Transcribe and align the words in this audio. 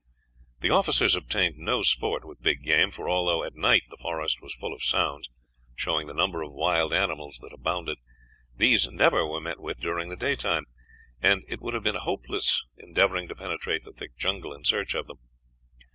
The 0.61 0.71
officers 0.71 1.15
obtained 1.15 1.59
no 1.59 1.83
sport 1.83 2.25
with 2.25 2.41
big 2.41 2.63
game; 2.63 2.89
for 2.89 3.07
although 3.07 3.43
at 3.43 3.53
night 3.53 3.83
the 3.91 3.97
forest 4.01 4.41
was 4.41 4.55
full 4.55 4.73
of 4.73 4.81
sounds, 4.83 5.29
showing 5.75 6.07
the 6.07 6.15
number 6.15 6.41
of 6.41 6.51
wild 6.51 6.91
animals 6.91 7.37
that 7.43 7.53
abounded, 7.53 7.99
these 8.57 8.89
never 8.89 9.27
were 9.27 9.39
met 9.39 9.59
with 9.59 9.79
during 9.79 10.09
the 10.09 10.15
daytime, 10.15 10.63
and 11.21 11.43
it 11.47 11.61
would 11.61 11.75
have 11.75 11.83
been 11.83 11.93
hopeless 11.93 12.63
endeavoring 12.77 13.27
to 13.27 13.35
penetrate 13.35 13.83
the 13.83 13.93
thick 13.93 14.17
jungle 14.17 14.55
in 14.55 14.63
search 14.65 14.95
of 14.95 15.05
them. 15.05 15.19